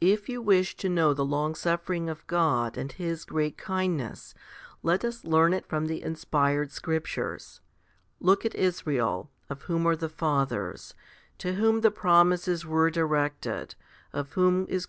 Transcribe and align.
If 0.00 0.28
you 0.28 0.40
wish 0.40 0.76
to 0.76 0.88
know 0.88 1.12
the 1.12 1.24
longsuffering 1.24 2.08
of 2.08 2.24
God 2.28 2.78
and 2.78 2.92
His 2.92 3.24
great 3.24 3.58
kindness, 3.58 4.32
let 4.80 5.04
us 5.04 5.24
learn 5.24 5.52
it 5.52 5.66
from 5.66 5.86
the 5.86 6.04
inspired 6.04 6.70
scriptures. 6.70 7.60
Look 8.20 8.44
at 8.46 8.54
Israel, 8.54 9.28
of 9.48 9.62
whom 9.62 9.86
are 9.88 9.96
the 9.96 10.08
fathers, 10.08 10.94
to 11.38 11.54
whom 11.54 11.80
the 11.80 11.90
promises 11.90 12.64
were 12.64 12.90
directed, 12.92 13.74
of 14.12 14.34
whom 14.34 14.52
is 14.52 14.54
Christ 14.54 14.54
1 14.54 14.54
Rom. 14.54 14.58
ii. 14.58 14.68
4. 14.68 14.68
a 14.68 14.76
Rom. 14.76 14.76
ii. 14.76 14.86